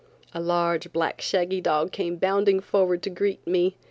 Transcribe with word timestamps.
A 0.33 0.41
large, 0.41 0.91
black 0.91 1.21
shaggy 1.21 1.61
dog 1.61 1.91
came 1.91 2.17
bounding 2.17 2.59
forward 2.59 3.03
to 3.03 3.11
greet 3.11 3.45
me. 3.45 3.77